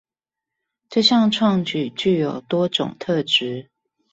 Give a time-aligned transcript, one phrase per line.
[0.89, 3.67] 這項創舉具有多種特質